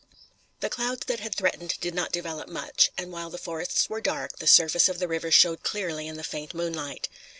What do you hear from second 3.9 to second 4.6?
dark, the